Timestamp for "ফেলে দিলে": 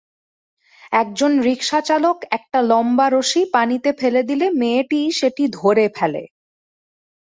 3.99-4.45